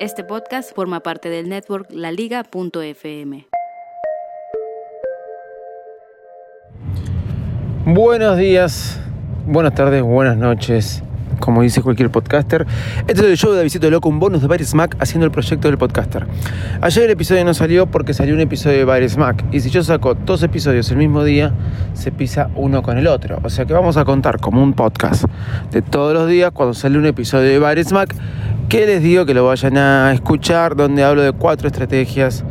Este 0.00 0.24
podcast 0.24 0.74
forma 0.74 1.00
parte 1.00 1.28
del 1.28 1.50
network 1.50 1.88
laliga.fm. 1.90 3.46
Buenos 7.84 8.38
días, 8.38 8.98
buenas 9.44 9.74
tardes, 9.74 10.02
buenas 10.02 10.38
noches. 10.38 11.02
Como 11.38 11.60
dice 11.60 11.82
cualquier 11.82 12.10
podcaster, 12.10 12.66
este 13.08 13.20
es 13.20 13.28
el 13.28 13.36
show 13.36 13.52
de 13.52 13.62
Visito 13.62 13.90
Loco, 13.90 14.08
un 14.08 14.20
bonus 14.20 14.40
de 14.40 14.48
Virus 14.48 14.72
Mac 14.72 14.96
haciendo 15.00 15.26
el 15.26 15.32
proyecto 15.32 15.68
del 15.68 15.76
podcaster. 15.76 16.26
Ayer 16.80 17.04
el 17.04 17.10
episodio 17.10 17.44
no 17.44 17.52
salió 17.52 17.86
porque 17.86 18.14
salió 18.14 18.32
un 18.32 18.40
episodio 18.40 18.86
de 18.86 18.94
Virus 18.94 19.18
Mac. 19.18 19.44
Y 19.52 19.60
si 19.60 19.68
yo 19.68 19.82
saco 19.82 20.14
dos 20.14 20.42
episodios 20.42 20.90
el 20.90 20.96
mismo 20.96 21.24
día, 21.24 21.52
se 21.92 22.10
pisa 22.10 22.48
uno 22.54 22.82
con 22.82 22.96
el 22.96 23.06
otro. 23.06 23.38
O 23.42 23.50
sea 23.50 23.66
que 23.66 23.74
vamos 23.74 23.98
a 23.98 24.06
contar 24.06 24.40
como 24.40 24.62
un 24.62 24.72
podcast 24.72 25.24
de 25.70 25.82
todos 25.82 26.14
los 26.14 26.26
días 26.26 26.52
cuando 26.52 26.72
sale 26.72 26.98
un 26.98 27.04
episodio 27.04 27.60
de 27.60 27.74
Virus 27.74 27.92
Mac. 27.92 28.14
Que 28.70 28.86
les 28.86 29.02
digo 29.02 29.26
que 29.26 29.34
lo 29.34 29.44
vayan 29.44 29.76
a 29.78 30.12
escuchar, 30.12 30.76
donde 30.76 31.02
hablo 31.02 31.22
de 31.22 31.32
cuatro 31.32 31.66
estrategias 31.66 32.44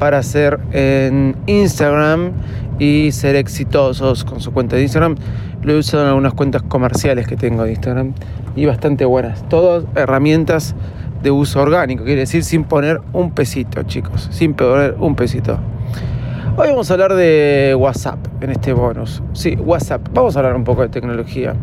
para 0.00 0.18
hacer 0.18 0.58
en 0.72 1.36
Instagram 1.46 2.32
y 2.80 3.12
ser 3.12 3.36
exitosos 3.36 4.24
con 4.24 4.40
su 4.40 4.52
cuenta 4.52 4.74
de 4.74 4.82
Instagram. 4.82 5.14
Lo 5.62 5.72
he 5.74 5.78
usado 5.78 6.02
en 6.02 6.08
algunas 6.08 6.34
cuentas 6.34 6.62
comerciales 6.62 7.28
que 7.28 7.36
tengo 7.36 7.62
de 7.62 7.70
Instagram 7.70 8.12
y 8.56 8.66
bastante 8.66 9.04
buenas. 9.04 9.48
Todas 9.48 9.84
herramientas 9.94 10.74
de 11.22 11.30
uso 11.30 11.62
orgánico, 11.62 12.02
quiere 12.02 12.22
decir 12.22 12.42
sin 12.42 12.64
poner 12.64 13.00
un 13.12 13.30
pesito, 13.30 13.84
chicos, 13.84 14.30
sin 14.32 14.54
poner 14.54 14.96
un 14.98 15.14
pesito. 15.14 15.60
Hoy 16.56 16.70
vamos 16.70 16.90
a 16.90 16.94
hablar 16.94 17.14
de 17.14 17.76
WhatsApp 17.78 18.18
en 18.40 18.50
este 18.50 18.72
bonus. 18.72 19.22
Sí, 19.32 19.54
WhatsApp. 19.54 20.08
Vamos 20.12 20.34
a 20.34 20.40
hablar 20.40 20.56
un 20.56 20.64
poco 20.64 20.82
de 20.82 20.88
tecnología. 20.88 21.54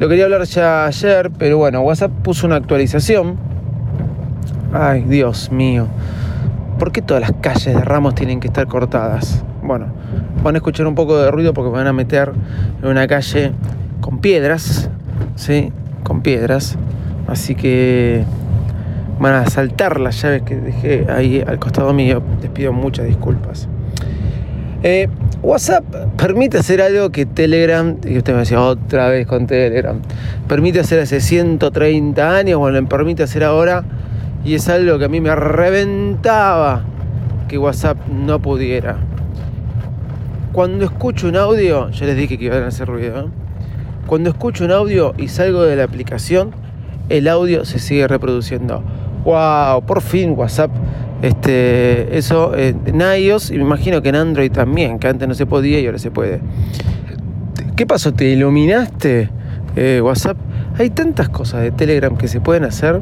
Lo 0.00 0.08
quería 0.08 0.24
hablar 0.24 0.44
ya 0.44 0.86
ayer, 0.86 1.30
pero 1.30 1.58
bueno, 1.58 1.82
WhatsApp 1.82 2.10
puso 2.10 2.46
una 2.46 2.56
actualización. 2.56 3.36
Ay, 4.72 5.04
Dios 5.06 5.52
mío. 5.52 5.88
¿Por 6.78 6.90
qué 6.90 7.02
todas 7.02 7.20
las 7.20 7.32
calles 7.42 7.74
de 7.74 7.82
Ramos 7.82 8.14
tienen 8.14 8.40
que 8.40 8.46
estar 8.46 8.66
cortadas? 8.66 9.44
Bueno, 9.62 9.88
van 10.42 10.54
a 10.54 10.58
escuchar 10.58 10.86
un 10.86 10.94
poco 10.94 11.18
de 11.18 11.30
ruido 11.30 11.52
porque 11.52 11.70
van 11.70 11.86
a 11.86 11.92
meter 11.92 12.32
en 12.82 12.88
una 12.88 13.06
calle 13.06 13.52
con 14.00 14.20
piedras, 14.20 14.88
¿sí? 15.36 15.70
Con 16.02 16.22
piedras. 16.22 16.78
Así 17.26 17.54
que 17.54 18.24
van 19.18 19.34
a 19.34 19.50
saltar 19.50 20.00
las 20.00 20.22
llaves 20.22 20.40
que 20.44 20.56
dejé 20.56 21.06
ahí 21.10 21.44
al 21.46 21.58
costado 21.58 21.92
mío. 21.92 22.22
Les 22.40 22.50
pido 22.50 22.72
muchas 22.72 23.04
disculpas. 23.04 23.68
Eh, 24.82 25.08
WhatsApp 25.42 25.84
permite 26.16 26.56
hacer 26.56 26.80
algo 26.80 27.10
que 27.10 27.26
Telegram, 27.26 27.96
y 28.02 28.16
usted 28.16 28.32
me 28.32 28.40
decía 28.40 28.62
otra 28.62 29.10
vez 29.10 29.26
con 29.26 29.46
Telegram, 29.46 30.00
permite 30.48 30.80
hacer 30.80 31.00
hace 31.00 31.20
130 31.20 32.36
años, 32.36 32.58
bueno, 32.58 32.88
permite 32.88 33.22
hacer 33.22 33.44
ahora, 33.44 33.84
y 34.42 34.54
es 34.54 34.70
algo 34.70 34.98
que 34.98 35.04
a 35.04 35.08
mí 35.08 35.20
me 35.20 35.34
reventaba 35.36 36.84
que 37.46 37.58
WhatsApp 37.58 37.98
no 38.08 38.40
pudiera. 38.40 38.96
Cuando 40.52 40.86
escucho 40.86 41.28
un 41.28 41.36
audio, 41.36 41.90
ya 41.90 42.06
les 42.06 42.16
dije 42.16 42.38
que 42.38 42.46
iban 42.46 42.62
a 42.62 42.68
hacer 42.68 42.88
ruido, 42.88 43.20
¿eh? 43.20 43.28
cuando 44.06 44.30
escucho 44.30 44.64
un 44.64 44.72
audio 44.72 45.12
y 45.18 45.28
salgo 45.28 45.62
de 45.62 45.76
la 45.76 45.84
aplicación, 45.84 46.52
el 47.10 47.28
audio 47.28 47.66
se 47.66 47.78
sigue 47.78 48.08
reproduciendo. 48.08 48.82
¡Wow! 49.24 49.82
Por 49.82 50.00
fin 50.00 50.32
WhatsApp 50.36 50.70
este, 51.22 52.16
eso 52.16 52.54
en 52.56 53.00
iOS 53.00 53.50
y 53.50 53.54
me 53.56 53.62
imagino 53.62 54.02
que 54.02 54.08
en 54.10 54.16
Android 54.16 54.50
también, 54.50 54.98
que 54.98 55.08
antes 55.08 55.28
no 55.28 55.34
se 55.34 55.46
podía 55.46 55.80
y 55.80 55.86
ahora 55.86 55.98
se 55.98 56.10
puede. 56.10 56.40
¿Qué 57.76 57.86
pasó? 57.86 58.12
¿Te 58.12 58.26
iluminaste 58.26 59.30
eh, 59.76 60.00
WhatsApp? 60.02 60.36
Hay 60.78 60.90
tantas 60.90 61.28
cosas 61.28 61.62
de 61.62 61.70
Telegram 61.70 62.16
que 62.16 62.28
se 62.28 62.40
pueden 62.40 62.64
hacer 62.64 63.00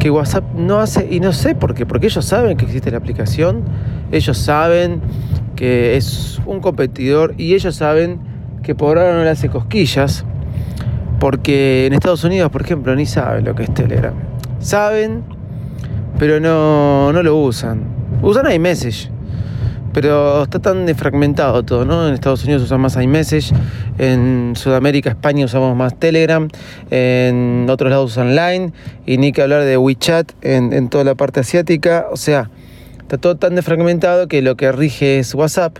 que 0.00 0.10
WhatsApp 0.10 0.44
no 0.54 0.80
hace 0.80 1.06
y 1.08 1.20
no 1.20 1.32
sé 1.32 1.54
por 1.54 1.74
qué, 1.74 1.86
porque 1.86 2.06
ellos 2.06 2.24
saben 2.24 2.56
que 2.56 2.64
existe 2.64 2.90
la 2.90 2.96
aplicación, 2.96 3.62
ellos 4.10 4.38
saben 4.38 5.00
que 5.54 5.96
es 5.96 6.40
un 6.46 6.60
competidor 6.60 7.34
y 7.36 7.54
ellos 7.54 7.76
saben 7.76 8.18
que 8.62 8.74
por 8.74 8.98
ahora 8.98 9.14
no 9.14 9.22
le 9.22 9.30
hace 9.30 9.50
cosquillas, 9.50 10.24
porque 11.20 11.86
en 11.86 11.92
Estados 11.92 12.24
Unidos, 12.24 12.50
por 12.50 12.62
ejemplo, 12.62 12.96
ni 12.96 13.04
saben 13.04 13.44
lo 13.44 13.54
que 13.54 13.64
es 13.64 13.74
Telegram. 13.74 14.14
Saben, 14.58 15.22
pero 16.20 16.38
no, 16.38 17.14
no 17.14 17.22
lo 17.22 17.34
usan. 17.34 17.82
Usan 18.20 18.52
iMessage, 18.52 19.08
pero 19.94 20.42
está 20.42 20.58
tan 20.58 20.84
defragmentado 20.84 21.62
todo, 21.62 21.86
¿no? 21.86 22.06
En 22.06 22.12
Estados 22.12 22.44
Unidos 22.44 22.62
usan 22.62 22.78
más 22.82 22.94
iMessage, 22.94 23.54
en 23.96 24.52
Sudamérica, 24.54 25.08
España 25.08 25.46
usamos 25.46 25.74
más 25.74 25.98
Telegram, 25.98 26.46
en 26.90 27.66
otros 27.70 27.90
lados 27.90 28.10
usan 28.10 28.36
Line, 28.36 28.74
y 29.06 29.16
ni 29.16 29.32
que 29.32 29.40
hablar 29.40 29.64
de 29.64 29.78
WeChat 29.78 30.32
en, 30.42 30.90
toda 30.90 31.04
la 31.04 31.14
parte 31.14 31.40
asiática. 31.40 32.08
O 32.12 32.18
sea, 32.18 32.50
está 33.00 33.16
todo 33.16 33.36
tan 33.36 33.54
defragmentado 33.54 34.28
que 34.28 34.42
lo 34.42 34.56
que 34.58 34.70
rige 34.72 35.20
es 35.20 35.34
WhatsApp. 35.34 35.78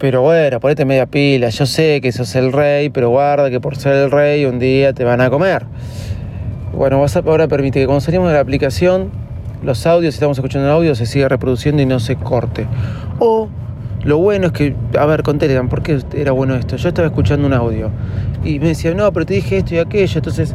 Pero 0.00 0.22
bueno, 0.22 0.58
ponete 0.58 0.84
media 0.84 1.06
pila. 1.06 1.50
Yo 1.50 1.66
sé 1.66 2.00
que 2.00 2.10
sos 2.10 2.34
el 2.34 2.52
rey, 2.52 2.90
pero 2.90 3.10
guarda 3.10 3.48
que 3.48 3.60
por 3.60 3.76
ser 3.76 3.94
el 3.94 4.10
rey 4.10 4.44
un 4.44 4.58
día 4.58 4.92
te 4.92 5.04
van 5.04 5.20
a 5.20 5.30
comer. 5.30 5.66
Bueno, 6.76 7.00
WhatsApp 7.00 7.28
ahora 7.28 7.46
permite 7.46 7.80
que 7.80 7.86
cuando 7.86 8.00
salimos 8.00 8.28
de 8.28 8.34
la 8.34 8.40
aplicación, 8.40 9.10
los 9.62 9.86
audios, 9.86 10.14
si 10.14 10.16
estamos 10.16 10.36
escuchando 10.36 10.66
el 10.66 10.74
audio, 10.74 10.94
se 10.94 11.06
siga 11.06 11.28
reproduciendo 11.28 11.80
y 11.80 11.86
no 11.86 12.00
se 12.00 12.16
corte. 12.16 12.66
O 13.20 13.48
lo 14.02 14.18
bueno 14.18 14.48
es 14.48 14.52
que, 14.52 14.74
a 14.98 15.06
ver, 15.06 15.22
con 15.22 15.38
Telegram, 15.38 15.68
¿por 15.68 15.82
qué 15.82 16.00
era 16.14 16.32
bueno 16.32 16.56
esto? 16.56 16.76
Yo 16.76 16.88
estaba 16.88 17.06
escuchando 17.06 17.46
un 17.46 17.52
audio 17.52 17.90
y 18.44 18.58
me 18.58 18.68
decía, 18.68 18.92
no, 18.92 19.10
pero 19.12 19.24
te 19.24 19.34
dije 19.34 19.58
esto 19.58 19.74
y 19.74 19.78
aquello. 19.78 20.18
Entonces 20.18 20.54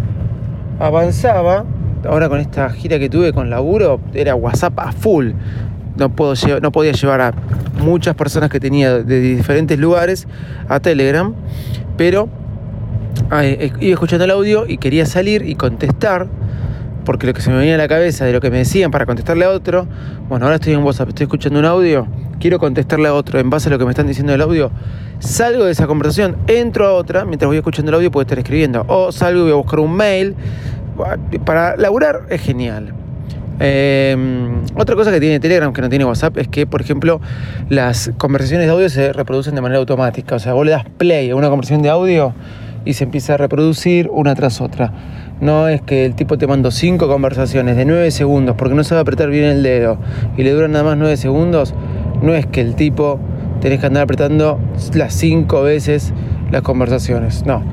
avanzaba. 0.79 1.65
Ahora 2.07 2.29
con 2.29 2.39
esta 2.39 2.69
gira 2.69 2.97
que 2.97 3.09
tuve 3.09 3.33
con 3.33 3.49
laburo, 3.49 3.99
era 4.13 4.35
WhatsApp 4.35 4.77
a 4.79 4.91
full. 4.91 5.31
No, 5.97 6.09
puedo, 6.09 6.33
no 6.61 6.71
podía 6.71 6.93
llevar 6.93 7.21
a 7.21 7.33
muchas 7.81 8.15
personas 8.15 8.49
que 8.49 8.59
tenía 8.59 9.03
de 9.03 9.19
diferentes 9.19 9.77
lugares 9.77 10.27
a 10.69 10.79
Telegram, 10.79 11.33
pero 11.97 12.29
iba 13.31 13.93
escuchando 13.93 14.25
el 14.25 14.31
audio 14.31 14.65
y 14.67 14.77
quería 14.77 15.05
salir 15.05 15.47
y 15.47 15.55
contestar, 15.55 16.27
porque 17.05 17.27
lo 17.27 17.33
que 17.33 17.41
se 17.41 17.49
me 17.49 17.57
venía 17.57 17.75
a 17.75 17.77
la 17.77 17.87
cabeza 17.87 18.25
de 18.25 18.33
lo 18.33 18.41
que 18.41 18.49
me 18.49 18.57
decían 18.57 18.91
para 18.91 19.05
contestarle 19.05 19.45
a 19.45 19.51
otro, 19.51 19.87
bueno, 20.27 20.45
ahora 20.45 20.55
estoy 20.55 20.73
en 20.73 20.83
WhatsApp, 20.83 21.09
estoy 21.09 21.25
escuchando 21.25 21.59
un 21.59 21.65
audio, 21.65 22.07
quiero 22.39 22.59
contestarle 22.59 23.07
a 23.07 23.13
otro 23.13 23.39
en 23.39 23.49
base 23.49 23.69
a 23.69 23.71
lo 23.71 23.79
que 23.79 23.85
me 23.85 23.91
están 23.91 24.07
diciendo 24.07 24.31
del 24.31 24.41
audio, 24.41 24.71
salgo 25.19 25.65
de 25.65 25.71
esa 25.71 25.87
conversación, 25.87 26.37
entro 26.47 26.87
a 26.87 26.93
otra, 26.93 27.25
mientras 27.25 27.47
voy 27.47 27.57
escuchando 27.57 27.89
el 27.89 27.95
audio 27.95 28.11
puedo 28.11 28.23
estar 28.23 28.39
escribiendo, 28.39 28.83
o 28.87 29.11
salgo 29.11 29.41
y 29.41 29.43
voy 29.43 29.51
a 29.51 29.55
buscar 29.55 29.79
un 29.79 29.95
mail, 29.95 30.35
para 31.45 31.77
laburar 31.77 32.21
es 32.29 32.41
genial. 32.41 32.93
Eh, 33.61 34.15
otra 34.75 34.95
cosa 34.95 35.11
que 35.11 35.19
tiene 35.19 35.39
Telegram 35.39 35.73
que 35.73 35.81
no 35.81 35.89
tiene 35.89 36.05
WhatsApp 36.05 36.37
es 36.37 36.47
que, 36.47 36.65
por 36.65 36.81
ejemplo, 36.81 37.19
las 37.67 38.11
conversaciones 38.17 38.67
de 38.67 38.71
audio 38.71 38.89
se 38.89 39.11
reproducen 39.11 39.53
de 39.55 39.61
manera 39.61 39.79
automática. 39.79 40.35
O 40.35 40.39
sea, 40.39 40.53
vos 40.53 40.65
le 40.65 40.71
das 40.71 40.85
play 40.97 41.29
a 41.29 41.35
una 41.35 41.49
conversación 41.49 41.81
de 41.81 41.89
audio 41.89 42.33
y 42.85 42.93
se 42.93 43.03
empieza 43.03 43.35
a 43.35 43.37
reproducir 43.37 44.09
una 44.11 44.35
tras 44.35 44.61
otra. 44.61 44.91
No 45.41 45.67
es 45.67 45.81
que 45.81 46.05
el 46.05 46.15
tipo 46.15 46.37
te 46.37 46.47
mandó 46.47 46.71
cinco 46.71 47.07
conversaciones 47.07 47.77
de 47.77 47.85
nueve 47.85 48.11
segundos 48.11 48.55
porque 48.57 48.75
no 48.75 48.83
sabe 48.83 49.01
apretar 49.01 49.29
bien 49.29 49.45
el 49.45 49.63
dedo 49.63 49.97
y 50.37 50.43
le 50.43 50.51
duran 50.51 50.71
nada 50.71 50.83
más 50.83 50.97
nueve 50.97 51.17
segundos. 51.17 51.73
No 52.21 52.33
es 52.33 52.45
que 52.45 52.61
el 52.61 52.75
tipo 52.75 53.19
tenés 53.61 53.79
que 53.79 53.85
andar 53.85 54.03
apretando 54.03 54.59
las 54.93 55.13
cinco 55.13 55.61
veces 55.61 56.13
las 56.51 56.61
conversaciones. 56.61 57.45
No. 57.45 57.63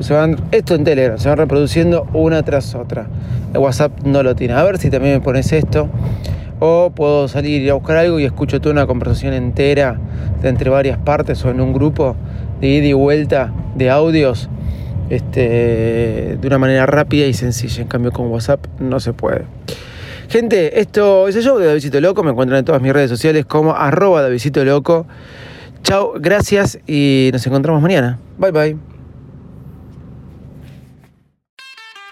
Se 0.00 0.14
van, 0.14 0.36
esto 0.52 0.74
en 0.74 0.84
Telegram, 0.84 1.18
se 1.18 1.28
van 1.28 1.38
reproduciendo 1.38 2.06
una 2.12 2.42
tras 2.42 2.74
otra. 2.74 3.06
El 3.52 3.60
WhatsApp 3.60 3.92
no 4.04 4.22
lo 4.22 4.34
tiene. 4.34 4.54
A 4.54 4.62
ver 4.62 4.78
si 4.78 4.90
también 4.90 5.14
me 5.14 5.20
pones 5.20 5.52
esto. 5.52 5.88
O 6.60 6.90
puedo 6.90 7.28
salir 7.28 7.62
y 7.62 7.68
a 7.68 7.74
buscar 7.74 7.96
algo 7.96 8.20
y 8.20 8.24
escucho 8.24 8.60
toda 8.60 8.72
una 8.72 8.86
conversación 8.86 9.34
entera 9.34 9.98
de 10.40 10.48
entre 10.48 10.70
varias 10.70 10.96
partes 10.96 11.44
o 11.44 11.50
en 11.50 11.60
un 11.60 11.72
grupo 11.72 12.16
de 12.60 12.68
ida 12.68 12.86
y 12.86 12.92
vuelta 12.92 13.52
de 13.74 13.90
audios 13.90 14.48
este, 15.10 16.38
de 16.40 16.46
una 16.46 16.58
manera 16.58 16.86
rápida 16.86 17.26
y 17.26 17.34
sencilla. 17.34 17.82
En 17.82 17.88
cambio 17.88 18.12
con 18.12 18.28
WhatsApp 18.28 18.66
no 18.80 19.00
se 19.00 19.12
puede. 19.12 19.46
Gente, 20.28 20.80
esto 20.80 21.28
es 21.28 21.36
el 21.36 21.42
show 21.42 21.58
de 21.58 21.66
Davidito 21.66 22.00
Loco. 22.00 22.22
Me 22.22 22.30
encuentran 22.30 22.58
en 22.60 22.64
todas 22.64 22.80
mis 22.80 22.92
redes 22.92 23.10
sociales 23.10 23.44
como 23.44 23.74
arroba 23.74 24.22
Davidito 24.22 24.64
Loco. 24.64 25.06
Chao, 25.82 26.14
gracias 26.18 26.78
y 26.86 27.28
nos 27.32 27.46
encontramos 27.46 27.82
mañana. 27.82 28.18
Bye 28.38 28.50
bye. 28.52 28.76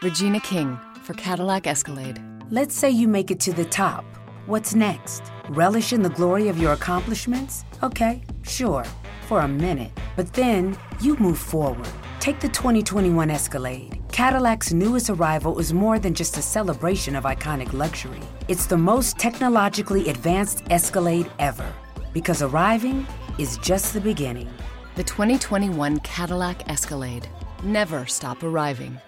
Regina 0.03 0.41
King 0.41 0.77
for 1.03 1.15
Cadillac 1.15 1.67
Escalade. 1.67 2.21
Let's 2.51 2.75
say 2.75 2.91
you 2.91 3.07
make 3.07 3.31
it 3.31 3.39
to 3.41 3.53
the 3.53 3.65
top. 3.65 4.05
What's 4.47 4.75
next? 4.75 5.23
Relish 5.51 5.93
in 5.93 6.03
the 6.03 6.09
glory 6.09 6.49
of 6.49 6.59
your 6.59 6.73
accomplishments? 6.73 7.65
Okay, 7.83 8.23
sure, 8.43 8.85
for 9.29 9.41
a 9.41 9.49
minute. 9.49 9.93
But 10.17 10.33
then 10.33 10.77
you 11.01 11.17
move 11.17 11.39
forward. 11.39 11.89
Take 12.19 12.41
the 12.41 12.49
2021 12.49 13.31
Escalade. 13.31 13.99
Cadillac's 14.13 14.73
newest 14.73 15.09
arrival 15.11 15.59
is 15.59 15.73
more 15.73 15.99
than 15.99 16.15
just 16.15 16.37
a 16.37 16.43
celebration 16.43 17.17
of 17.17 17.25
iconic 17.25 17.73
luxury. 17.73 18.21
It's 18.49 18.67
the 18.67 18.77
most 18.77 19.19
technologically 19.19 20.09
advanced 20.09 20.65
Escalade 20.71 21.31
ever. 21.39 21.73
Because 22.13 22.43
arriving 22.43 23.07
is 23.39 23.59
just 23.59 23.95
the 23.95 24.01
beginning. 24.01 24.51
The 24.97 25.05
2021 25.05 26.01
Cadillac 26.01 26.69
Escalade. 26.69 27.29
Never 27.63 28.05
stop 28.07 28.43
arriving. 28.43 29.01